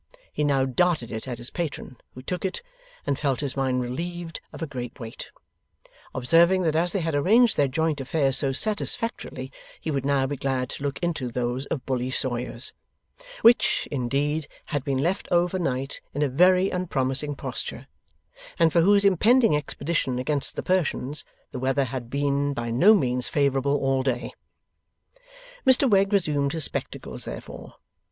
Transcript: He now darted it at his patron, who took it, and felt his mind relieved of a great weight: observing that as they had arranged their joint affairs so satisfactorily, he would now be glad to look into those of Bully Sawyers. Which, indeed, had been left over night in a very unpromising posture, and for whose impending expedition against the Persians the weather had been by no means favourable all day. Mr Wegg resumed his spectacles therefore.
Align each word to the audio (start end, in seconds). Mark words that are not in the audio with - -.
He 0.33 0.43
now 0.43 0.65
darted 0.65 1.11
it 1.11 1.27
at 1.27 1.37
his 1.37 1.51
patron, 1.51 1.95
who 2.15 2.23
took 2.23 2.43
it, 2.43 2.63
and 3.05 3.19
felt 3.19 3.41
his 3.41 3.55
mind 3.55 3.83
relieved 3.83 4.41
of 4.51 4.63
a 4.63 4.65
great 4.65 4.99
weight: 4.99 5.29
observing 6.15 6.63
that 6.63 6.75
as 6.75 6.91
they 6.91 7.01
had 7.01 7.13
arranged 7.13 7.55
their 7.55 7.67
joint 7.67 8.01
affairs 8.01 8.35
so 8.35 8.51
satisfactorily, 8.51 9.51
he 9.79 9.91
would 9.91 10.03
now 10.03 10.25
be 10.25 10.37
glad 10.37 10.71
to 10.71 10.81
look 10.81 10.97
into 11.03 11.29
those 11.29 11.67
of 11.67 11.85
Bully 11.85 12.09
Sawyers. 12.09 12.73
Which, 13.43 13.87
indeed, 13.91 14.47
had 14.73 14.83
been 14.83 14.97
left 14.97 15.27
over 15.31 15.59
night 15.59 16.01
in 16.15 16.23
a 16.23 16.29
very 16.29 16.71
unpromising 16.71 17.35
posture, 17.35 17.85
and 18.57 18.73
for 18.73 18.81
whose 18.81 19.05
impending 19.05 19.55
expedition 19.55 20.17
against 20.17 20.55
the 20.55 20.63
Persians 20.63 21.23
the 21.51 21.59
weather 21.59 21.83
had 21.85 22.09
been 22.09 22.55
by 22.55 22.71
no 22.71 22.95
means 22.95 23.29
favourable 23.29 23.77
all 23.77 24.01
day. 24.01 24.31
Mr 25.63 25.87
Wegg 25.87 26.11
resumed 26.11 26.53
his 26.53 26.63
spectacles 26.63 27.25
therefore. 27.25 27.75